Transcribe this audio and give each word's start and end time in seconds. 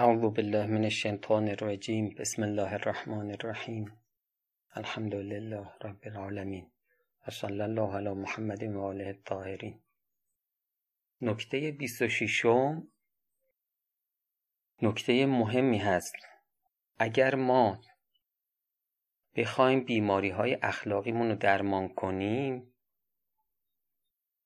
اعوذ 0.00 0.20
بالله 0.20 0.66
من 0.66 0.84
الشیطان 0.84 1.48
الرجیم 1.48 2.14
بسم 2.18 2.42
الله 2.42 2.72
الرحمن 2.74 3.30
الرحیم 3.30 3.92
الحمد 4.74 5.14
لله 5.14 5.66
رب 5.82 6.06
العالمین 6.10 6.70
و 7.26 7.30
صلی 7.30 7.60
الله 7.60 7.96
علی 7.96 8.08
محمد 8.10 8.62
و 8.62 8.80
آله 8.80 9.06
الطاهرین 9.06 9.80
نکته 11.20 11.70
26 11.70 12.46
نکته 14.82 15.26
مهمی 15.26 15.78
هست. 15.78 16.16
اگر 16.98 17.34
ما 17.34 17.80
بخوایم 19.36 19.84
بیماری 19.84 20.30
های 20.30 20.58
اخلاقیمون 20.62 21.28
رو 21.28 21.34
درمان 21.34 21.88
کنیم 21.88 22.72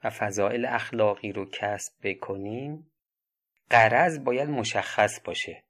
و 0.05 0.11
فضائل 0.11 0.65
اخلاقی 0.65 1.33
رو 1.33 1.51
کسب 1.53 1.93
بکنیم 2.03 2.91
قرض 3.71 4.19
باید 4.19 4.49
مشخص 4.49 5.21
باشه. 5.25 5.65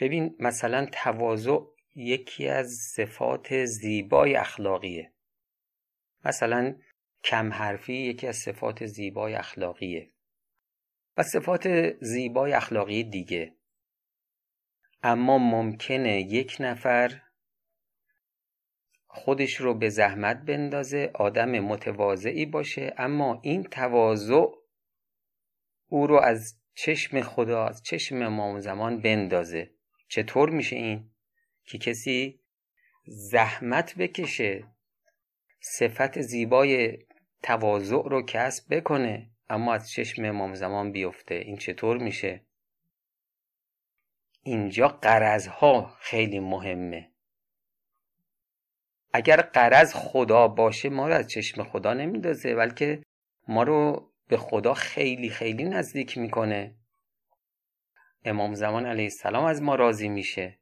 ببین 0.00 0.36
مثلا 0.40 0.86
تواضع 0.92 1.58
یکی 1.94 2.48
از 2.48 2.70
صفات 2.94 3.64
زیبای 3.64 4.36
اخلاقیه. 4.36 5.12
مثلا 6.24 6.76
کم 7.24 7.52
حرفی 7.52 7.94
یکی 7.94 8.26
از 8.26 8.36
صفات 8.36 8.86
زیبای 8.86 9.34
اخلاقیه. 9.34 10.10
و 11.16 11.22
صفات 11.22 11.92
زیبای 12.00 12.52
اخلاقی 12.52 13.04
دیگه. 13.04 13.56
اما 15.02 15.38
ممکنه 15.38 16.20
یک 16.20 16.56
نفر 16.60 17.20
خودش 19.06 19.54
رو 19.54 19.74
به 19.74 19.88
زحمت 19.88 20.36
بندازه 20.36 21.10
آدم 21.14 21.50
متواضعی 21.50 22.46
باشه 22.46 22.94
اما 22.98 23.40
این 23.42 23.62
تواضع 23.62 24.63
او 25.88 26.06
رو 26.06 26.20
از 26.20 26.54
چشم 26.74 27.20
خدا 27.20 27.66
از 27.66 27.82
چشم 27.82 28.22
امام 28.22 28.60
زمان 28.60 29.00
بندازه. 29.00 29.70
چطور 30.08 30.50
میشه 30.50 30.76
این؟ 30.76 31.10
که 31.66 31.78
کسی 31.78 32.40
زحمت 33.06 33.94
بکشه 33.94 34.64
صفت 35.60 36.20
زیبای 36.20 36.98
تواضع 37.42 38.02
رو 38.04 38.22
کسب 38.22 38.76
بکنه 38.76 39.30
اما 39.48 39.74
از 39.74 39.90
چشم 39.90 40.24
امام 40.24 40.54
زمان 40.54 40.92
بیفته. 40.92 41.34
این 41.34 41.56
چطور 41.56 41.98
میشه؟ 41.98 42.40
اینجا 44.42 44.88
قرضها 44.88 45.96
خیلی 46.00 46.40
مهمه. 46.40 47.10
اگر 49.12 49.36
قرض 49.36 49.92
خدا 49.94 50.48
باشه 50.48 50.88
ما 50.88 51.08
رو 51.08 51.14
از 51.14 51.28
چشم 51.28 51.64
خدا 51.64 51.94
نمیندازه 51.94 52.54
بلکه 52.54 53.02
ما 53.48 53.62
رو 53.62 54.10
به 54.28 54.36
خدا 54.36 54.74
خیلی 54.74 55.30
خیلی 55.30 55.64
نزدیک 55.64 56.18
می‌کنه. 56.18 56.74
امام 58.24 58.54
زمان 58.54 58.86
علیه 58.86 59.04
السلام 59.04 59.44
از 59.44 59.62
ما 59.62 59.74
راضی 59.74 60.08
میشه. 60.08 60.58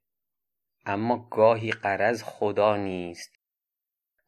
اما 0.87 1.29
گاهی 1.31 1.71
قرض 1.71 2.23
خدا 2.23 2.77
نیست. 2.77 3.39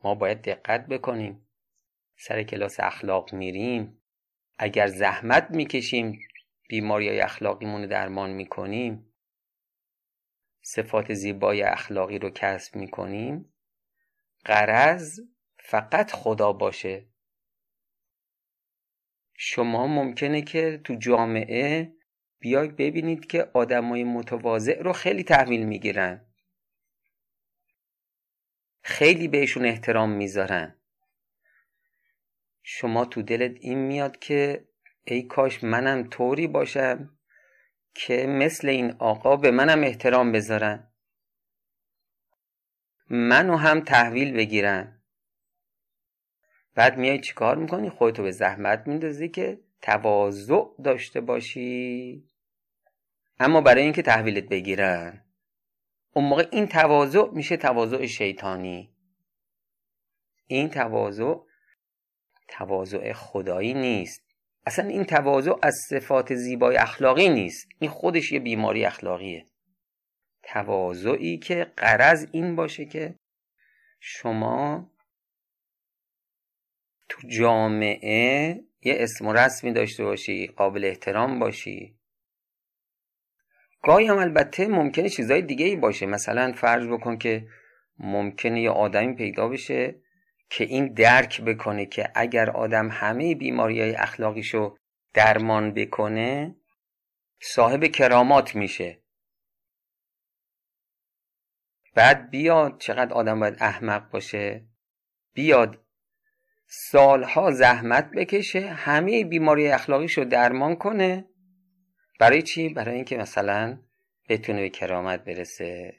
ما 0.04 0.14
باید 0.14 0.42
دقت 0.42 0.86
بکنیم. 0.86 1.48
سر 2.16 2.42
کلاس 2.42 2.80
اخلاق 2.80 3.34
میریم. 3.34 4.02
اگر 4.58 4.86
زحمت 4.86 5.50
می‌کشیم 5.50 6.18
بیماری 6.68 7.08
های 7.08 7.20
اخلاقیمون 7.20 7.80
رو 7.80 7.86
درمان 7.86 8.30
می‌کنیم. 8.30 9.12
صفات 10.62 11.14
زیبای 11.14 11.62
اخلاقی 11.62 12.18
رو 12.18 12.30
کسب 12.30 12.76
می‌کنیم. 12.76 13.54
قرض 14.44 15.20
فقط 15.58 16.12
خدا 16.12 16.52
باشه. 16.52 17.13
شما 19.36 19.86
ممکنه 19.86 20.42
که 20.42 20.80
تو 20.84 20.94
جامعه 20.94 21.92
بیای 22.38 22.68
ببینید 22.68 23.26
که 23.26 23.50
آدمای 23.54 24.04
متواضع 24.04 24.82
رو 24.82 24.92
خیلی 24.92 25.22
تحویل 25.22 25.66
می‌گیرن. 25.66 26.26
خیلی 28.82 29.28
بهشون 29.28 29.64
احترام 29.64 30.10
می‌ذارن. 30.10 30.74
شما 32.62 33.04
تو 33.04 33.22
دلت 33.22 33.56
این 33.60 33.78
میاد 33.78 34.18
که 34.18 34.68
ای 35.04 35.22
کاش 35.22 35.64
منم 35.64 36.08
طوری 36.10 36.46
باشم 36.46 37.18
که 37.94 38.26
مثل 38.26 38.68
این 38.68 38.90
آقا 38.98 39.36
به 39.36 39.50
منم 39.50 39.82
احترام 39.82 40.32
بذارن. 40.32 40.92
منو 43.10 43.56
هم 43.56 43.80
تحویل 43.80 44.32
بگیرن. 44.32 44.93
بعد 46.74 46.98
میای 46.98 47.20
چیکار 47.20 47.56
می‌کنی؟ 47.56 47.90
خودتو 47.90 48.22
به 48.22 48.30
زحمت 48.30 48.86
میندازی 48.86 49.28
که 49.28 49.60
تواضع 49.82 50.64
داشته 50.84 51.20
باشی. 51.20 52.24
اما 53.40 53.60
برای 53.60 53.82
اینکه 53.82 54.02
تحویلت 54.02 54.44
بگیرن 54.44 55.24
اون 56.12 56.24
موقع 56.24 56.46
این 56.52 56.66
تواضع 56.66 57.30
میشه 57.32 57.56
تواضع 57.56 58.06
شیطانی. 58.06 58.90
این 60.46 60.68
تواضع 60.68 61.34
تواضع 62.48 63.12
خدایی 63.12 63.74
نیست. 63.74 64.22
اصلا 64.66 64.88
این 64.88 65.04
تواضع 65.04 65.52
از 65.62 65.74
صفات 65.88 66.34
زیبای 66.34 66.76
اخلاقی 66.76 67.28
نیست. 67.28 67.68
این 67.78 67.90
خودش 67.90 68.32
یه 68.32 68.40
بیماری 68.40 68.84
اخلاقیه. 68.84 69.46
تواضعی 70.42 71.38
که 71.38 71.72
قرض 71.76 72.26
این 72.32 72.56
باشه 72.56 72.84
که 72.84 73.14
شما 74.00 74.90
تو 77.08 77.28
جامعه 77.28 78.60
یه 78.82 78.94
اسم 78.98 79.26
و 79.26 79.32
رسمی 79.32 79.72
داشته 79.72 80.04
باشی 80.04 80.46
قابل 80.46 80.84
احترام 80.84 81.38
باشی. 81.38 81.98
گاهی 83.82 84.06
هم 84.06 84.18
البته 84.18 84.68
ممکنه 84.68 85.08
چیزای 85.08 85.42
دیگه 85.42 85.66
ای 85.66 85.76
باشه. 85.76 86.06
مثلا 86.06 86.52
فرض 86.52 86.86
بکن 86.86 87.18
که 87.18 87.48
ممکنه 87.98 88.62
یه 88.62 88.70
آدمی 88.70 89.14
پیدا 89.14 89.48
بشه 89.48 90.00
که 90.50 90.64
این 90.64 90.92
درک 90.92 91.40
بکنه 91.42 91.86
که 91.86 92.10
اگر 92.14 92.50
آدم 92.50 92.88
همه 92.90 93.34
بیماری 93.34 93.80
های 93.80 93.94
اخلاقیشو 93.94 94.76
درمان 95.14 95.74
بکنه 95.74 96.56
صاحب 97.40 97.84
کرامات 97.84 98.54
میشه. 98.54 99.02
بعد 101.94 102.30
بیاد 102.30 102.80
چقدر 102.80 103.14
آدم 103.14 103.40
باید 103.40 103.56
احمق 103.60 104.10
باشه. 104.10 104.66
بیاد 105.34 105.83
سالها 106.76 107.50
زحمت 107.50 108.10
بکشه 108.10 108.70
همه 108.70 109.24
بیماری 109.24 109.68
اخلاقیش 109.68 110.18
رو 110.18 110.24
درمان 110.24 110.76
کنه. 110.76 111.24
برای 112.20 112.42
چی؟ 112.42 112.68
برای 112.68 112.94
اینکه 112.94 113.16
مثلا 113.16 113.78
بتونه 114.28 114.60
به 114.60 114.68
کرامت 114.68 115.24
برسه. 115.24 115.94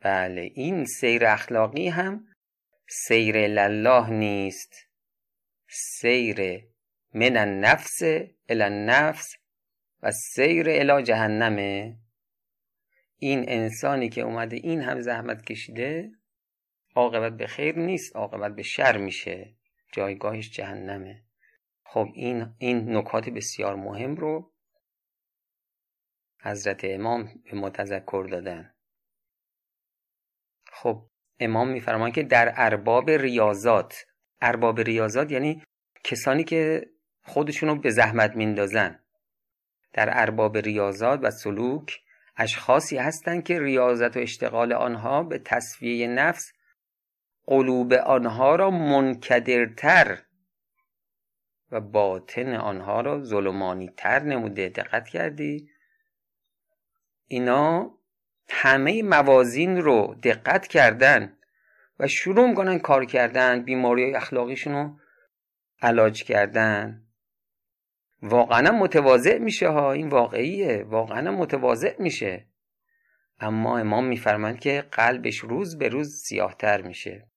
بله 0.00 0.50
این 0.54 0.84
سیر 0.84 1.26
اخلاقی 1.26 1.88
هم 1.88 2.26
سیر 2.88 3.38
الله 3.38 4.10
نیست. 4.10 4.74
سیر 5.68 6.64
من 7.14 7.36
النفس 7.36 8.02
الى 8.48 8.62
النفس 8.62 9.36
و 10.02 10.10
سیر 10.12 10.68
الى 10.68 11.02
جهنمه 11.02 11.96
این 13.18 13.44
انسانی 13.48 14.08
که 14.08 14.20
اومده 14.20 14.56
این 14.56 14.82
هم 14.82 15.00
زحمت 15.00 15.44
کشیده 15.44 16.10
عاقبت 16.94 17.36
به 17.36 17.46
خیر 17.46 17.78
نیست 17.78 18.16
عاقبت 18.16 18.54
به 18.54 18.62
شر 18.62 18.96
میشه. 18.96 19.59
جایگاهش 19.92 20.50
جهنمه. 20.50 21.22
خب 21.84 22.08
این 22.14 22.54
این 22.58 22.96
نکات 22.96 23.28
بسیار 23.28 23.74
مهم 23.76 24.16
رو 24.16 24.52
حضرت 26.42 26.80
امام 26.84 27.42
به 27.44 27.56
ما 27.56 27.70
تذکر 27.70 28.26
دادن. 28.30 28.74
خب 30.72 31.06
امام 31.40 31.68
میفرمان 31.68 32.12
که 32.12 32.22
در 32.22 32.52
ارباب 32.56 33.10
ریاضات 33.10 34.06
ارباب 34.40 34.80
ریاضات 34.80 35.32
یعنی 35.32 35.62
کسانی 36.04 36.44
که 36.44 36.90
خودشونو 37.22 37.74
به 37.74 37.90
زحمت 37.90 38.36
میندازن 38.36 38.98
در 39.92 40.08
ارباب 40.12 40.56
ریاضات 40.56 41.20
و 41.22 41.30
سلوک 41.30 42.00
اشخاصی 42.36 42.96
هستند 42.96 43.44
که 43.44 43.60
ریاضت 43.60 44.16
و 44.16 44.20
اشتغال 44.20 44.72
آنها 44.72 45.22
به 45.22 45.38
تصفیه 45.38 46.06
نفس 46.06 46.52
قلوب 47.50 47.92
آنها 47.92 48.56
را 48.56 48.70
منکدرتر 48.70 50.18
و 51.70 51.80
باطن 51.80 52.54
آنها 52.54 53.00
را 53.00 53.24
ظلمانی 53.24 53.88
تر 53.96 54.22
نموده. 54.22 54.68
دقت 54.68 55.08
کردی؟ 55.08 55.70
اینا 57.26 57.94
همه 58.48 59.02
موازین 59.02 59.76
رو 59.76 60.14
دقت 60.22 60.66
کردن 60.66 61.36
و 61.98 62.06
شروع 62.06 62.48
می‌کنن 62.48 62.78
کار 62.78 63.04
کردن 63.04 63.62
بیماری 63.62 64.14
اخلاقیشون 64.14 64.72
رو 64.72 64.98
علاج 65.82 66.24
کردن. 66.24 67.06
واقعا 68.22 68.72
متواضع 68.72 69.38
میشه 69.38 69.68
ها 69.68 69.92
این 69.92 70.08
واقعیه. 70.08 70.84
واقعا 70.84 71.30
متواضع 71.30 72.02
میشه. 72.02 72.46
اما 73.40 73.78
امام 73.78 74.06
میفرماند 74.06 74.60
که 74.60 74.84
قلبش 74.92 75.38
روز 75.38 75.78
به 75.78 75.88
روز 75.88 76.22
سیاهتر 76.22 76.82
میشه. 76.82 77.29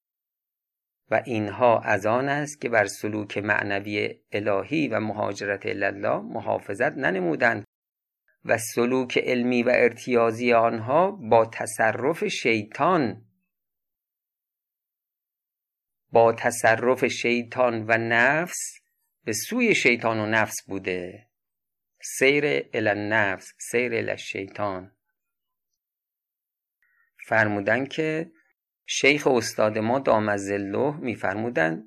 و 1.11 1.21
اینها 1.25 1.79
از 1.79 2.05
آن 2.05 2.29
است 2.29 2.61
که 2.61 2.69
بر 2.69 2.85
سلوک 2.85 3.37
معنوی 3.37 4.19
الهی 4.31 4.87
و 4.87 4.99
مهاجرت 4.99 5.65
الله 5.65 6.19
محافظت 6.19 6.91
ننمودند 6.97 7.63
و 8.45 8.57
سلوک 8.57 9.17
علمی 9.17 9.63
و 9.63 9.69
ارتیازی 9.69 10.53
آنها 10.53 11.11
با 11.11 11.45
تصرف 11.45 12.27
شیطان 12.27 13.25
با 16.11 16.33
تصرف 16.33 17.05
شیطان 17.05 17.85
و 17.87 17.97
نفس 17.97 18.79
به 19.25 19.33
سوی 19.33 19.75
شیطان 19.75 20.19
و 20.19 20.25
نفس 20.25 20.55
بوده. 20.67 21.27
سیر 22.01 22.45
ال 22.73 22.93
نفس 22.93 23.53
سیر 23.57 23.95
ال 23.95 24.15
شیطان 24.15 24.91
فرمودن 27.27 27.85
که 27.85 28.31
شیخ 28.85 29.27
استاد 29.27 29.77
ما 29.77 29.99
دام 29.99 30.37
زله 30.37 30.97
میفرمودن 30.97 31.83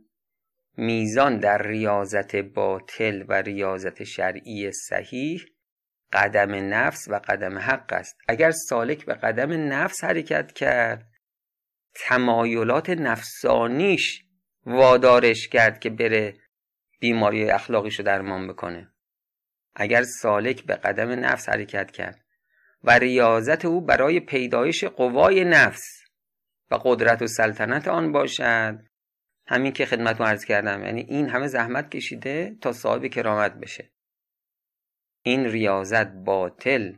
میزان 0.76 1.38
در 1.38 1.62
ریاضت 1.62 2.36
باطل 2.36 3.24
و 3.28 3.32
ریاضت 3.32 4.04
شرعی 4.04 4.72
صحیح 4.72 5.44
قدم 6.12 6.74
نفس 6.74 7.08
و 7.08 7.20
قدم 7.28 7.58
حق 7.58 7.92
است. 7.92 8.16
اگر 8.28 8.50
سالک 8.50 9.04
به 9.04 9.14
قدم 9.14 9.72
نفس 9.72 10.04
حرکت 10.04 10.52
کرد 10.52 11.08
تمایلات 11.94 12.90
نفسانیش 12.90 14.24
وادارش 14.66 15.48
کرد 15.48 15.80
که 15.80 15.90
بره 15.90 16.34
بیماری 17.00 17.50
اخلاقیشو 17.50 18.02
درمان 18.02 18.48
بکنه. 18.48 18.92
اگر 19.74 20.02
سالک 20.02 20.64
به 20.64 20.74
قدم 20.74 21.10
نفس 21.10 21.48
حرکت 21.48 21.90
کرد 21.90 22.20
و 22.84 22.98
ریاضت 22.98 23.64
او 23.64 23.80
برای 23.80 24.20
پیدایش 24.20 24.84
قوای 24.84 25.44
نفس 25.44 26.05
و 26.70 26.78
قدرت 26.84 27.22
و 27.22 27.26
سلطنت 27.26 27.88
آن 27.88 28.12
باشد. 28.12 28.78
همین 29.46 29.72
که 29.72 29.86
خدمت 29.86 30.20
عرض 30.20 30.44
کردم. 30.44 30.84
یعنی 30.84 31.00
این 31.00 31.28
همه 31.28 31.46
زحمت 31.46 31.90
کشیده 31.90 32.56
تا 32.60 32.72
صاحب 32.72 33.06
کرامت 33.06 33.54
بشه. 33.54 33.90
این 35.22 35.44
ریاضت 35.44 36.06
باطل 36.06 36.94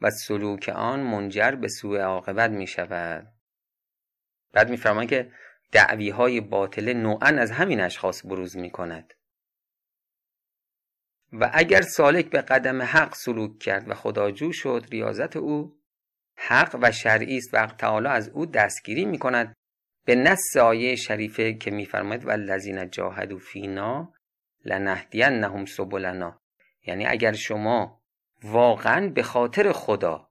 و 0.00 0.10
سلوک 0.10 0.68
آن 0.68 1.00
منجر 1.00 1.50
به 1.50 1.68
سوء 1.68 2.00
عاقبت 2.00 2.50
می 2.50 2.66
شود. 2.66 3.32
بعد 4.52 4.70
میفرمان 4.70 5.06
که 5.06 5.32
دعوی 5.72 6.10
های 6.10 6.40
باطله 6.40 6.94
نوعا 6.94 7.26
از 7.26 7.50
همین 7.50 7.80
اشخاص 7.80 8.26
بروز 8.26 8.56
می 8.56 8.70
کند. 8.70 9.14
و 11.32 11.50
اگر 11.54 11.82
سالک 11.82 12.30
به 12.30 12.42
قدم 12.42 12.82
حق 12.82 13.14
سلوک 13.14 13.58
کرد 13.58 13.90
و 13.90 13.94
خداجو 13.94 14.52
شد 14.52 14.86
ریاضت 14.90 15.36
او 15.36 15.75
حق 16.36 16.78
و 16.82 16.92
شرعی 16.92 17.36
است 17.36 17.54
و 17.54 17.66
تعالی 17.66 18.08
از 18.08 18.28
او 18.28 18.46
دستگیری 18.46 19.04
می 19.04 19.18
کند 19.18 19.56
به 20.04 20.14
نص 20.14 20.56
آیه 20.56 20.96
شریفه 20.96 21.54
که 21.54 21.70
میفرماید 21.70 22.24
و 22.24 22.30
الذین 22.30 22.90
جاهدوا 22.90 23.38
فینا 23.38 24.12
لنهدینهم 24.64 25.64
سبلنا. 25.64 26.40
یعنی 26.86 27.06
اگر 27.06 27.32
شما 27.32 28.02
واقعا 28.42 29.08
به 29.08 29.22
خاطر 29.22 29.72
خدا 29.72 30.30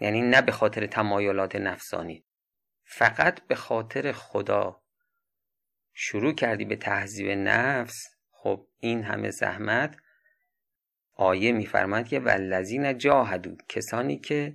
یعنی 0.00 0.22
نه 0.22 0.42
به 0.42 0.52
خاطر 0.52 0.86
تمایلات 0.86 1.56
نفسانی 1.56 2.24
فقط 2.84 3.46
به 3.46 3.54
خاطر 3.54 4.12
خدا 4.12 4.82
شروع 5.92 6.34
کردی 6.34 6.64
به 6.64 6.76
تهذیب 6.76 7.30
نفس 7.30 7.94
خب 8.30 8.66
این 8.78 9.02
همه 9.02 9.30
زحمت 9.30 9.96
آیه 11.14 11.52
میفرماید 11.52 12.08
که 12.08 12.20
والذین 12.20 12.98
جاهدو 12.98 13.56
کسانی 13.68 14.18
که 14.18 14.54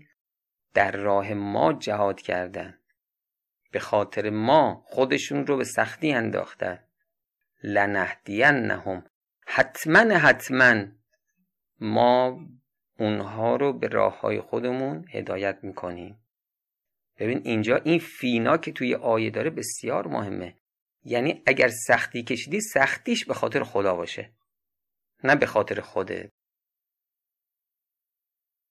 در 0.74 0.92
راه 0.92 1.34
ما 1.34 1.74
جهاد 1.74 2.22
کردند 2.22 2.80
به 3.72 3.80
خاطر 3.80 4.30
ما 4.30 4.84
خودشون 4.86 5.48
رو 5.48 5.58
به 5.58 5.64
سختی 5.64 6.14
انداختن. 6.14 6.80
لنهدینهم. 7.64 9.06
حتما 9.48 10.00
حتما 10.00 10.86
ما 11.80 12.40
اونها 13.00 13.56
رو 13.56 13.74
به 13.74 13.88
راه 13.88 14.20
های 14.20 14.42
خودمون 14.42 15.06
هدایت 15.12 15.60
می‌کنیم. 15.64 16.20
ببین 17.18 17.42
اینجا 17.44 17.76
این 17.76 18.00
فینا 18.00 18.58
که 18.58 18.72
توی 18.72 18.96
آیه 18.96 19.30
داره 19.30 19.50
بسیار 19.50 20.08
مهمه. 20.08 20.58
یعنی 21.04 21.44
اگر 21.46 21.68
سختی 21.68 22.24
کشیدی 22.24 22.62
سختیش 22.62 23.26
به 23.26 23.34
خاطر 23.34 23.64
خدا 23.64 23.96
باشه. 23.96 24.34
نه 25.24 25.36
به 25.36 25.46
خاطر 25.46 25.82
خوده 25.82 26.32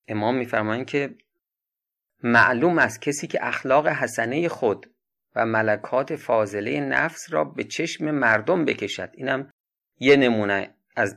امام 0.08 0.36
میفرمایند 0.36 0.86
که 0.86 1.16
معلوم 2.22 2.78
است 2.78 3.02
کسی 3.02 3.26
که 3.26 3.46
اخلاق 3.46 3.88
حسنه 3.88 4.48
خود 4.48 4.86
و 5.36 5.46
ملکات 5.46 6.16
فاضله 6.16 6.80
نفس 6.80 7.32
را 7.32 7.44
به 7.44 7.64
چشم 7.64 8.10
مردم 8.10 8.64
بکشد. 8.64 9.10
اینم 9.14 9.50
یه 10.00 10.16
نمونه 10.16 10.74
از 10.96 11.16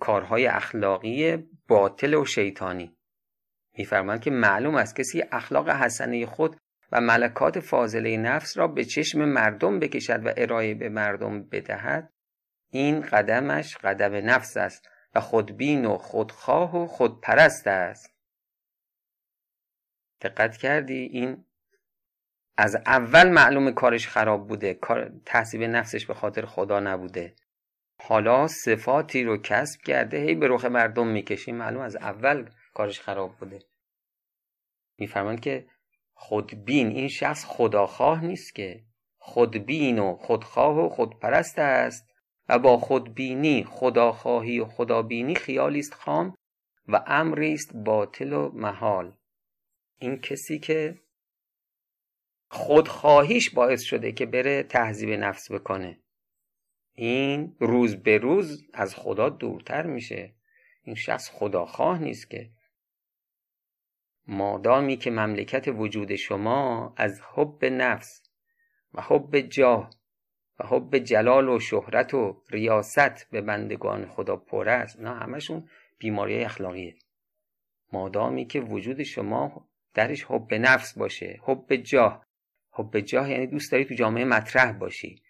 کارهای 0.00 0.46
اخلاقی 0.46 1.36
باطل 1.68 2.14
و 2.14 2.24
شیطانی. 2.24 2.96
میفرماند 3.78 4.20
که 4.20 4.30
معلوم 4.30 4.74
است 4.74 4.96
کسی 4.96 5.24
اخلاق 5.32 5.68
حسنه 5.68 6.26
خود 6.26 6.56
و 6.92 7.00
ملکات 7.00 7.60
فاضله 7.60 8.16
نفس 8.16 8.58
را 8.58 8.68
به 8.68 8.84
چشم 8.84 9.24
مردم 9.24 9.78
بکشد 9.78 10.26
و 10.26 10.32
ارائه 10.36 10.74
به 10.74 10.88
مردم 10.88 11.42
بدهد 11.42 12.12
این 12.70 13.00
قدمش 13.00 13.76
قدم 13.76 14.30
نفس 14.30 14.56
است 14.56 14.88
و 15.14 15.20
خودبین 15.20 15.84
و 15.84 15.98
خودخواه 15.98 16.76
و 16.82 16.86
خودپرست 16.86 17.66
است. 17.66 18.15
دقت 20.20 20.56
کردی؟ 20.56 20.94
این 21.12 21.44
از 22.56 22.76
اول 22.76 23.28
معلوم 23.28 23.70
کارش 23.70 24.08
خراب 24.08 24.48
بوده. 24.48 24.74
کار 24.74 25.12
تحصیب 25.24 25.62
نفسش 25.62 26.06
به 26.06 26.14
خاطر 26.14 26.46
خدا 26.46 26.80
نبوده. 26.80 27.34
حالا 28.02 28.48
صفاتی 28.48 29.24
رو 29.24 29.36
کسب 29.36 29.80
کرده 29.80 30.18
هی 30.18 30.34
به 30.34 30.48
رخ 30.48 30.64
مردم 30.64 31.06
می‌کشی. 31.06 31.52
معلوم 31.52 31.80
از 31.80 31.96
اول 31.96 32.50
کارش 32.74 33.00
خراب 33.00 33.36
بوده. 33.36 33.58
میفرماند 34.98 35.40
که 35.40 35.66
خودبین 36.14 36.88
این 36.88 37.08
شخص 37.08 37.44
خداخواه 37.44 38.24
نیست 38.24 38.54
که. 38.54 38.84
خودبین 39.18 39.98
و 39.98 40.16
خودخواه 40.16 40.78
و 40.78 40.88
خودپرست 40.88 41.58
است 41.58 42.10
و 42.48 42.58
با 42.58 42.78
خودبینی 42.78 43.64
خداخواهی 43.64 44.60
و 44.60 44.64
خدابینی 44.64 45.34
خیالی 45.34 45.78
است 45.78 45.94
خام 45.94 46.36
و 46.88 47.04
امری 47.06 47.52
است 47.52 47.76
باطل 47.76 48.32
و 48.32 48.50
محال. 48.54 49.16
این 49.98 50.20
کسی 50.20 50.58
که 50.58 50.98
خودخواهیش 52.48 53.50
باعث 53.50 53.82
شده 53.82 54.12
که 54.12 54.26
بره 54.26 54.62
تهذیب 54.62 55.10
نفس 55.10 55.52
بکنه. 55.52 55.98
این 56.92 57.56
روز 57.60 57.96
به 57.96 58.18
روز 58.18 58.64
از 58.74 58.94
خدا 58.94 59.28
دورتر 59.28 59.86
میشه. 59.86 60.34
این 60.82 60.94
شخص 60.94 61.30
خداخواه 61.30 61.98
نیست 61.98 62.30
که. 62.30 62.50
مادامی 64.26 64.96
که 64.96 65.10
مملکت 65.10 65.68
وجود 65.68 66.14
شما 66.14 66.94
از 66.96 67.20
حب 67.34 67.64
نفس 67.64 68.22
و 68.94 69.02
حب 69.02 69.38
جاه 69.38 69.90
و 70.58 70.66
حب 70.66 70.98
جلال 70.98 71.48
و 71.48 71.60
شهرت 71.60 72.14
و 72.14 72.42
ریاست 72.50 73.30
به 73.30 73.40
بندگان 73.40 74.06
خدا 74.06 74.36
پر 74.36 74.68
است. 74.68 75.00
نه 75.00 75.14
همشون 75.14 75.68
بیماری 75.98 76.44
اخلاقیه. 76.44 76.96
مادامی 77.92 78.46
که 78.46 78.60
وجود 78.60 79.02
شما 79.02 79.68
درش 79.96 80.24
حب 80.24 80.54
نفس 80.54 80.98
باشه 80.98 81.40
حب 81.42 81.76
جاه. 81.76 82.26
حب 82.70 83.00
جاه 83.00 83.30
یعنی 83.30 83.46
دوست 83.46 83.72
داری 83.72 83.84
تو 83.84 83.94
جامعه 83.94 84.24
مطرح 84.24 84.72
باشی. 84.72 85.22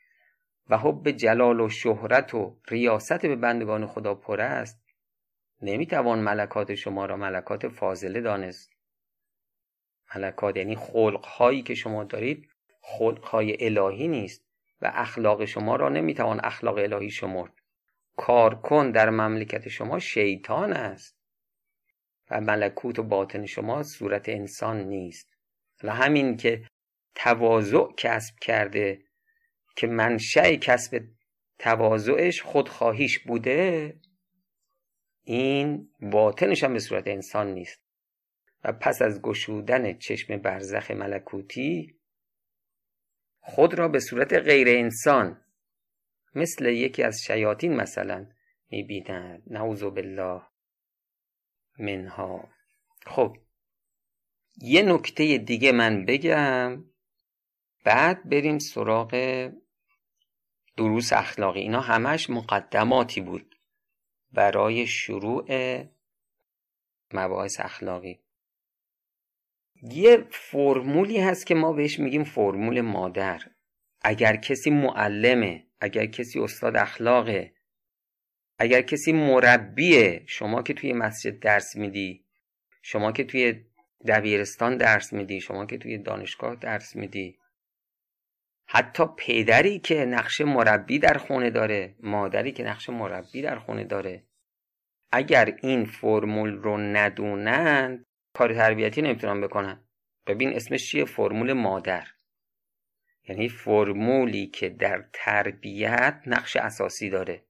و 0.68 0.78
حب 0.78 1.10
جلال 1.10 1.60
و 1.60 1.68
شهرت 1.68 2.34
و 2.34 2.56
ریاست 2.68 3.26
به 3.26 3.36
بندگان 3.36 3.86
خدا 3.86 4.14
پر 4.14 4.40
است 4.40 4.82
نمی‌توان 5.62 6.18
ملکات 6.18 6.74
شما 6.74 7.06
را 7.06 7.16
ملکات 7.16 7.68
فاضله 7.68 8.20
دانست. 8.20 8.72
ملکات 10.14 10.56
یعنی 10.56 10.76
خلقهایی 10.76 11.62
که 11.62 11.74
شما 11.74 12.04
دارید 12.04 12.48
خلقهای 12.80 13.56
الهی 13.66 14.08
نیست 14.08 14.44
و 14.82 14.90
اخلاق 14.94 15.44
شما 15.44 15.76
را 15.76 15.88
نمی‌توان 15.88 16.40
اخلاق 16.44 16.78
الهی 16.78 17.10
شمرد. 17.10 17.52
کارکن 18.16 18.90
در 18.90 19.10
مملکت 19.10 19.68
شما 19.68 19.98
شیطان 19.98 20.72
است. 20.72 21.15
و 22.30 22.40
ملکوت 22.40 22.98
و 22.98 23.02
باطن 23.02 23.46
شما 23.46 23.82
صورت 23.82 24.28
انسان 24.28 24.80
نیست. 24.80 25.36
و 25.82 25.94
همین 25.94 26.36
که 26.36 26.66
تواضع 27.14 27.92
کسب 27.96 28.34
کرده 28.40 29.02
که 29.76 29.86
منشأ 29.86 30.56
کسب 30.56 31.04
تواضعش 31.58 32.42
خودخواهیش 32.42 33.18
بوده 33.18 33.94
این 35.24 35.88
باطنش 36.00 36.64
هم 36.64 36.72
به 36.72 36.78
صورت 36.78 37.08
انسان 37.08 37.54
نیست. 37.54 37.80
و 38.64 38.72
پس 38.72 39.02
از 39.02 39.22
گشودن 39.22 39.98
چشم 39.98 40.36
برزخ 40.36 40.90
ملکوتی 40.90 42.00
خود 43.40 43.74
را 43.74 43.88
به 43.88 44.00
صورت 44.00 44.32
غیر 44.32 44.68
انسان 44.68 45.44
مثل 46.34 46.66
یکی 46.66 47.02
از 47.02 47.22
شیاطین 47.22 47.76
مثلا 47.76 48.26
می‌بیند. 48.70 49.42
نعوذ 49.46 49.82
بالله. 49.82 50.42
منها. 51.78 52.48
خب 53.06 53.36
یه 54.56 54.82
نکته 54.82 55.38
دیگه 55.38 55.72
من 55.72 56.04
بگم. 56.04 56.84
بعد 57.84 58.28
بریم 58.28 58.58
سراغ 58.58 59.12
دروس 60.76 61.12
اخلاقی. 61.12 61.60
اینا 61.60 61.80
همش 61.80 62.30
مقدماتی 62.30 63.20
بود 63.20 63.56
برای 64.32 64.86
شروع 64.86 65.46
مباحث 67.12 67.60
اخلاقی. 67.60 68.20
یه 69.82 70.26
فرمولی 70.30 71.20
هست 71.20 71.46
که 71.46 71.54
ما 71.54 71.72
بهش 71.72 71.98
میگیم 71.98 72.24
فرمول 72.24 72.80
مادر. 72.80 73.42
اگر 74.00 74.36
کسی 74.36 74.70
معلمه 74.70 75.66
اگر 75.80 76.06
کسی 76.06 76.40
استاد 76.40 76.76
اخلاقه 76.76 77.55
اگر 78.58 78.82
کسی 78.82 79.12
مربیه 79.12 80.22
شما 80.26 80.62
که 80.62 80.74
توی 80.74 80.92
مسجد 80.92 81.38
درس 81.38 81.76
میدی 81.76 82.24
شما 82.82 83.12
که 83.12 83.24
توی 83.24 83.64
دبیرستان 84.08 84.76
درس 84.76 85.12
میدی 85.12 85.40
شما 85.40 85.66
که 85.66 85.78
توی 85.78 85.98
دانشگاه 85.98 86.56
درس 86.56 86.96
میدی 86.96 87.38
حتی 88.68 89.04
پدری 89.18 89.78
که 89.78 90.04
نقش 90.04 90.40
مربی 90.40 90.98
در 90.98 91.18
خونه 91.18 91.50
داره 91.50 91.94
مادری 92.00 92.52
که 92.52 92.64
نقش 92.64 92.88
مربی 92.90 93.42
در 93.42 93.58
خونه 93.58 93.84
داره 93.84 94.26
اگر 95.12 95.58
این 95.62 95.84
فرمول 95.84 96.52
رو 96.52 96.76
ندونن 96.76 98.04
کار 98.34 98.54
تربیتی 98.54 99.02
نمی‌تونن 99.02 99.40
بکنن. 99.40 99.84
ببین 100.26 100.56
اسمش 100.56 100.90
چیه؟ 100.90 101.04
فرمول 101.04 101.52
مادر. 101.52 102.06
یعنی 103.28 103.48
فرمولی 103.48 104.46
که 104.46 104.68
در 104.68 105.04
تربیت 105.12 106.22
نقش 106.26 106.56
اساسی 106.56 107.10
داره. 107.10 107.45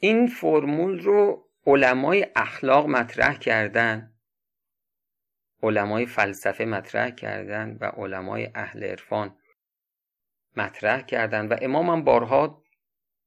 این 0.00 0.26
فرمول 0.26 1.00
رو 1.00 1.48
علمای 1.66 2.26
اخلاق 2.36 2.86
مطرح 2.86 3.38
کردن. 3.38 4.12
علمای 5.62 6.06
فلسفه 6.06 6.64
مطرح 6.64 7.10
کردن 7.10 7.78
و 7.80 7.84
علمای 7.84 8.50
اهل 8.54 8.84
عرفان 8.84 9.36
مطرح 10.56 11.02
کردن 11.02 11.48
و 11.48 11.56
امام 11.62 11.90
هم 11.90 12.04
بارها 12.04 12.62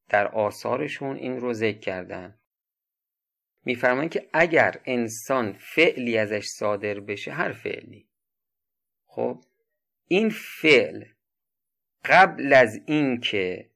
در 0.10 0.28
آثارشون 0.28 1.16
این 1.16 1.40
رو 1.40 1.54
ذکر 1.54 1.80
کردن. 1.80 2.40
میفرمایند 3.66 4.12
که 4.12 4.30
اگر 4.34 4.82
انسان 4.86 5.54
فعلی 5.54 6.18
ازش 6.18 6.46
صادر 6.46 7.00
بشه 7.00 7.32
هر 7.32 7.52
فعلی. 7.52 8.08
خب 9.06 9.44
این 10.08 10.30
فعل 10.30 11.06
قبل 12.06 12.54
از 12.54 12.82
اینکه 12.86 13.70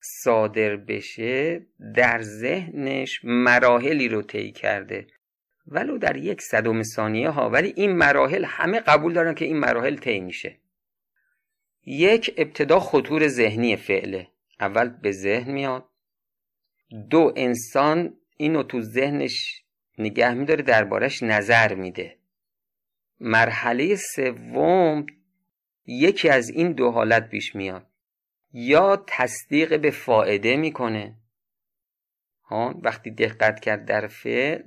صادر 0.00 0.76
بشه 0.76 1.66
در 1.94 2.22
ذهنش 2.22 3.20
مراحلی 3.24 4.08
رو 4.08 4.22
طی 4.22 4.52
کرده. 4.52 5.06
ولو 5.66 5.98
در 5.98 6.16
یک 6.16 6.42
صدم 6.42 6.82
ثانیه 6.82 7.30
ها 7.30 7.50
ولی 7.50 7.72
این 7.76 7.92
مراحل 7.92 8.44
همه 8.44 8.80
قبول 8.80 9.12
دارن 9.12 9.34
که 9.34 9.44
این 9.44 9.58
مراحل 9.58 9.96
طی 9.96 10.20
میشه. 10.20 10.56
یک 11.86 12.34
ابتدا 12.36 12.80
خطور 12.80 13.28
ذهنی 13.28 13.76
فعله. 13.76 14.28
اول 14.60 14.88
به 14.88 15.12
ذهن 15.12 15.52
میاد. 15.52 15.88
دو 17.10 17.32
انسان 17.36 18.16
اینو 18.36 18.62
تو 18.62 18.80
ذهنش 18.80 19.62
نگه 19.98 20.34
میداره 20.34 20.62
دربارش 20.62 21.22
نظر 21.22 21.74
میده. 21.74 22.16
مرحله 23.20 23.96
سوم 23.96 25.06
یکی 25.86 26.28
از 26.28 26.50
این 26.50 26.72
دو 26.72 26.90
حالت 26.90 27.28
پیش 27.28 27.56
میاد. 27.56 27.89
یا 28.52 29.04
تصدیق 29.06 29.80
به 29.80 29.90
فائده 29.90 30.56
می‌کنه. 30.56 31.16
ها 32.44 32.80
وقتی 32.82 33.10
دقت 33.10 33.60
کرد 33.60 33.84
در 33.84 34.06
فعل 34.06 34.62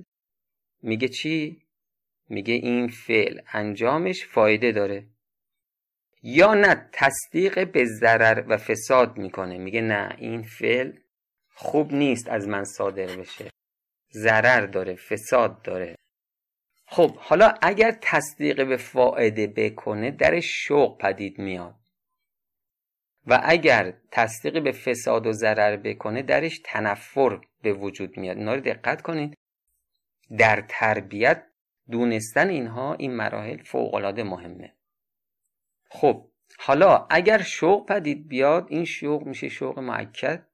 میگه 0.81 1.07
چی؟ 1.07 1.63
میگه 2.29 2.53
این 2.53 2.87
فعل 2.87 3.41
انجامش 3.53 4.25
فایده 4.25 4.71
داره. 4.71 5.07
یا 6.23 6.53
نه 6.53 6.89
تصدیق 6.93 7.71
به 7.71 7.85
ضرر 7.85 8.43
و 8.47 8.57
فساد 8.57 9.17
می‌کنه. 9.17 9.57
میگه 9.57 9.81
نه 9.81 10.15
این 10.17 10.43
فعل 10.43 10.91
خوب 11.55 11.93
نیست 11.93 12.27
از 12.29 12.47
من 12.47 12.63
صادر 12.63 13.15
بشه. 13.17 13.49
ضرر 14.13 14.65
داره 14.65 14.95
فساد 14.95 15.61
داره. 15.61 15.95
خب 16.85 17.15
حالا 17.17 17.53
اگر 17.61 17.97
تصدیق 18.01 18.67
به 18.67 18.77
فائده 18.77 19.47
بکنه 19.47 20.11
در 20.11 20.39
شوق 20.39 20.97
پدید 20.97 21.39
میاد. 21.39 21.82
و 23.27 23.39
اگر 23.43 23.93
تصدیق 24.11 24.63
به 24.63 24.71
فساد 24.71 25.27
و 25.27 25.31
ضرر 25.31 25.77
بکنه 25.77 26.21
درش 26.21 26.61
تنفر 26.63 27.41
به 27.61 27.73
وجود 27.73 28.17
میاد. 28.17 28.37
اینا 28.37 28.53
رو 28.53 28.61
دقت 28.61 29.01
کنید. 29.01 29.37
در 30.37 30.65
تربیت 30.69 31.43
دونستن 31.91 32.49
اینها 32.49 32.93
این 32.93 33.15
مراحل 33.15 33.57
فوقالعاده 33.57 34.23
مهمه. 34.23 34.73
خب 35.89 36.27
حالا 36.59 37.07
اگر 37.09 37.41
شوق 37.41 37.85
پدید 37.85 38.27
بیاد 38.27 38.67
این 38.69 38.85
شوق 38.85 39.23
میشه 39.23 39.49
شوق 39.49 39.79
معکد. 39.79 40.47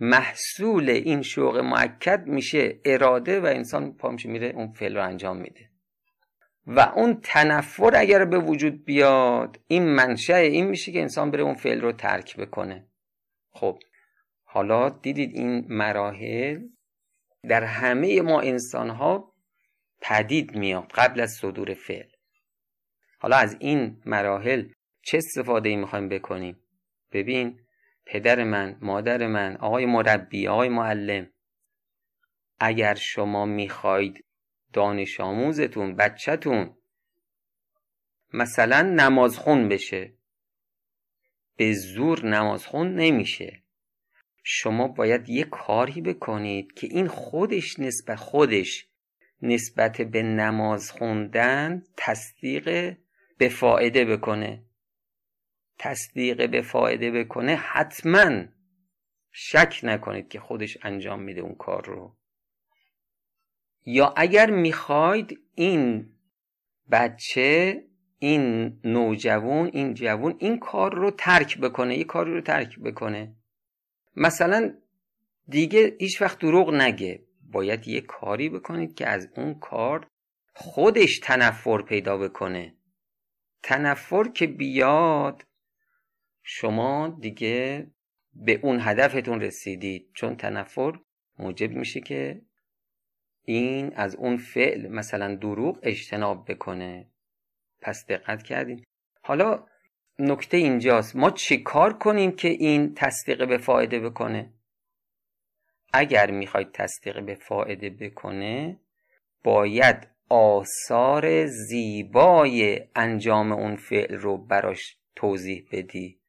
محصول 0.00 0.90
این 0.90 1.22
شوق 1.22 1.56
معکد 1.56 2.26
میشه 2.26 2.80
اراده 2.84 3.40
و 3.40 3.44
انسان 3.44 3.92
پا 3.92 4.16
میره 4.24 4.46
اون 4.46 4.72
فعل 4.72 4.96
رو 4.96 5.04
انجام 5.04 5.36
میده. 5.36 5.70
و 6.70 6.80
اون 6.80 7.20
تنفر 7.22 7.90
اگر 7.94 8.24
به 8.24 8.38
وجود 8.38 8.84
بیاد 8.84 9.60
این 9.66 9.82
منشأ 9.82 10.34
این 10.34 10.66
میشه 10.66 10.92
که 10.92 11.00
انسان 11.00 11.30
بره 11.30 11.42
اون 11.42 11.54
فعل 11.54 11.80
رو 11.80 11.92
ترک 11.92 12.36
بکنه. 12.36 12.88
خب 13.50 13.78
حالا 14.44 14.88
دیدید 14.88 15.34
این 15.34 15.64
مراحل 15.68 16.60
در 17.48 17.64
همه 17.64 18.22
ما 18.22 18.40
انسان 18.40 18.90
ها 18.90 19.32
پدید 20.00 20.56
میاد 20.56 20.92
قبل 20.94 21.20
از 21.20 21.32
صدور 21.32 21.74
فعل. 21.74 22.08
حالا 23.18 23.36
از 23.36 23.56
این 23.60 24.02
مراحل 24.06 24.68
چه 25.02 25.18
استفاده 25.18 25.68
ای 25.68 25.76
می‌خوایم 25.76 26.08
بکنیم؟ 26.08 26.60
ببین 27.12 27.60
پدر 28.06 28.44
من 28.44 28.78
مادر 28.80 29.26
من 29.26 29.56
آقای 29.56 29.86
مربی 29.86 30.48
آقای 30.48 30.68
معلم 30.68 31.30
اگر 32.60 32.94
شما 32.94 33.46
می‌خواید 33.46 34.24
دانش 34.72 35.20
آموزتون 35.20 35.96
بچهتون. 35.96 36.76
مثلا 38.32 38.82
نمازخون 38.82 39.68
بشه. 39.68 40.14
به 41.56 41.72
زور 41.72 42.26
نمازخون 42.26 42.94
نمیشه. 42.94 43.62
شما 44.42 44.88
باید 44.88 45.28
یه 45.28 45.44
کاری 45.44 46.00
بکنید 46.00 46.72
که 46.72 46.86
این 46.90 47.08
خودش 47.08 47.78
نسبت 47.78 48.16
خودش 48.16 48.88
نسبت 49.42 50.02
به 50.02 50.22
نماز 50.22 50.90
خوندن 50.90 51.82
تصدیق 51.96 52.96
به 53.38 53.48
فایده 53.48 54.04
بکنه. 54.04 54.64
تصدیق 55.78 56.50
به 56.50 56.62
فایده 56.62 57.10
بکنه 57.10 57.56
حتما 57.56 58.44
شک 59.32 59.80
نکنید 59.82 60.28
که 60.28 60.40
خودش 60.40 60.78
انجام 60.82 61.22
میده 61.22 61.40
اون 61.40 61.54
کار 61.54 61.84
رو. 61.84 62.17
یا 63.86 64.14
اگر 64.16 64.50
می‌خواید 64.50 65.38
این 65.54 66.12
بچه 66.90 67.84
این 68.18 68.80
نوجوان 68.84 69.70
این 69.72 69.94
جوان 69.94 70.36
این 70.38 70.58
کار 70.58 70.94
رو 70.94 71.10
ترک 71.10 71.58
بکنه 71.58 71.94
این 71.94 72.04
کار 72.04 72.26
رو 72.26 72.40
ترک 72.40 72.78
بکنه. 72.78 73.36
مثلا 74.16 74.74
دیگه 75.48 75.96
هیچ 76.00 76.22
وقت 76.22 76.38
دروغ 76.38 76.74
نگه. 76.74 77.24
باید 77.50 77.88
یه 77.88 78.00
کاری 78.00 78.48
بکنید 78.48 78.94
که 78.94 79.08
از 79.08 79.28
اون 79.36 79.54
کار 79.54 80.06
خودش 80.52 81.18
تنفر 81.18 81.82
پیدا 81.82 82.18
بکنه. 82.18 82.74
تنفر 83.62 84.28
که 84.28 84.46
بیاد 84.46 85.46
شما 86.42 87.18
دیگه 87.20 87.90
به 88.34 88.60
اون 88.62 88.78
هدفتون 88.80 89.40
رسیدید. 89.40 90.10
چون 90.14 90.36
تنفر 90.36 90.92
موجب 91.38 91.70
میشه 91.70 92.00
که 92.00 92.42
این 93.48 93.92
از 93.96 94.16
اون 94.16 94.36
فعل 94.36 94.88
مثلا 94.88 95.34
دروغ 95.34 95.78
اجتناب 95.82 96.50
بکنه. 96.50 97.06
پس 97.80 98.06
دقت 98.06 98.42
کردین. 98.42 98.84
حالا 99.22 99.66
نکته 100.18 100.56
اینجاست. 100.56 101.16
ما 101.16 101.30
چی 101.30 101.62
کار 101.62 101.98
کنیم 101.98 102.32
که 102.32 102.48
این 102.48 102.94
تصدیق 102.94 103.48
به 103.48 103.58
فایده 103.58 104.00
بکنه؟ 104.00 104.52
اگر 105.92 106.30
می‌خواید 106.30 106.72
تصدیق 106.72 107.24
به 107.24 107.34
فایده 107.34 107.90
بکنه 107.90 108.80
باید 109.44 110.08
آثار 110.28 111.46
زیبای 111.46 112.80
انجام 112.94 113.52
اون 113.52 113.76
فعل 113.76 114.14
رو 114.14 114.36
براش 114.36 114.96
توضیح 115.16 115.68
بدی. 115.72 116.20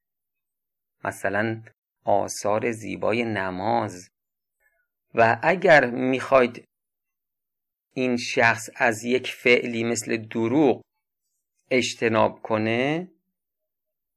مثلا 1.03 1.61
آثار 2.03 2.71
زیبای 2.71 3.23
نماز. 3.23 4.09
و 5.15 5.39
اگر 5.43 5.85
می‌خواید 5.85 6.68
این 7.99 8.17
شخص 8.17 8.69
از 8.75 9.03
یک 9.03 9.27
فعلی 9.27 9.83
مثل 9.83 10.17
دروغ 10.17 10.81
اجتناب 11.71 12.41
کنه؟ 12.41 13.11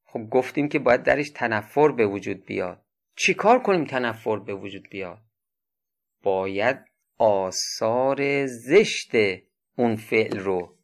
خب 0.05 0.29
گفتیم 0.31 0.69
که 0.69 0.79
باید 0.79 1.03
درش 1.03 1.31
تنفر 1.31 1.93
به 1.93 2.07
وجود 2.07 2.45
بیاد. 2.45 2.85
چیکار 3.17 3.63
کنیم 3.63 3.85
تنفر 3.85 4.39
به 4.39 4.55
وجود 4.55 4.89
بیاد؟ 4.91 5.19
باید 6.23 6.77
آثار 7.19 8.47
زشت 8.47 9.11
اون 9.77 9.97
فعل 9.97 10.39
رو 10.39 10.77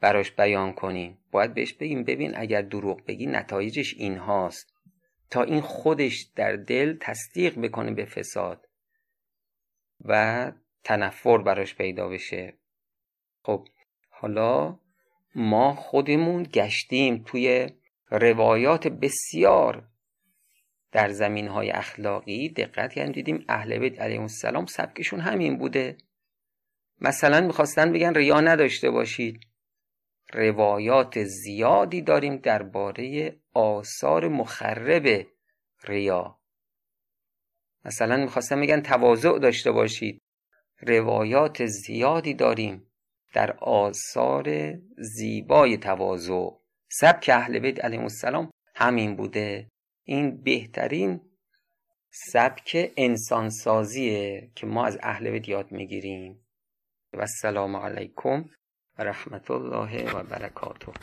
براش 0.00 0.30
بیان 0.30 0.72
کنیم. 0.72 1.18
باید 1.30 1.54
بهش 1.54 1.72
بگیم 1.72 2.04
ببین 2.04 2.32
اگر 2.36 2.62
دروغ 2.62 3.04
بگی 3.04 3.26
نتایجش 3.26 3.94
این 3.94 4.16
هاست. 4.16 4.74
تا 5.30 5.42
این 5.42 5.60
خودش 5.60 6.20
در 6.36 6.56
دل 6.56 6.96
تصدیق 7.00 7.58
بکنه 7.58 7.90
به 7.90 8.04
فساد. 8.04 8.68
و 10.04 10.52
تنفر 10.84 11.38
براش 11.38 11.74
پیدا 11.74 12.08
بشه. 12.08 12.54
خب 13.42 13.68
حالا 14.10 14.78
ما 15.34 15.74
خودمون 15.74 16.42
گشتیم 16.42 17.24
توی 17.26 17.70
روایات 18.10 18.88
بسیار 18.88 19.88
در 20.92 21.08
زمین 21.08 21.48
های 21.48 21.70
اخلاقی. 21.70 22.48
دقت 22.48 22.92
کردیم 22.92 23.12
دیدیم 23.12 23.44
اهل 23.48 23.78
بیت 23.78 24.00
علیهم 24.00 24.22
السلام 24.22 24.66
سبکشون 24.66 25.20
همین 25.20 25.58
بوده. 25.58 25.96
مثلا 27.00 27.40
می‌خواستن 27.40 27.92
بگن 27.92 28.14
ریا 28.14 28.40
نداشته 28.40 28.90
باشید. 28.90 29.40
روایات 30.32 31.24
زیادی 31.24 32.02
داریم 32.02 32.36
درباره 32.36 33.36
آثار 33.54 34.28
مخرب 34.28 35.26
ریا. 35.84 36.38
مثلا 37.84 38.16
می‌خواستن 38.16 38.60
بگن 38.60 38.80
تواضع 38.80 39.38
داشته 39.38 39.72
باشید. 39.72 40.22
روایات 40.82 41.66
زیادی 41.66 42.34
داریم 42.34 42.86
در 43.34 43.56
آثار 43.56 44.74
زیبای 44.98 45.76
تواضع. 45.76 46.50
سبک 46.92 47.30
اهل 47.34 47.58
بیت 47.58 47.84
علیهم 47.84 48.02
السلام 48.02 48.50
همین 48.74 49.16
بوده. 49.16 49.68
این 50.04 50.42
بهترین 50.42 51.20
سبک 52.32 52.92
انسانسازیه 52.96 54.50
که 54.54 54.66
ما 54.66 54.86
از 54.86 54.98
اهل 55.02 55.30
بیت 55.30 55.48
یاد 55.48 55.72
می‌گیریم. 55.72 56.46
و 57.12 57.20
السلام 57.20 57.76
علیکم 57.76 58.44
و 58.98 59.04
رحمت 59.04 59.50
الله 59.50 60.12
و 60.14 60.22
برکاته. 60.22 60.92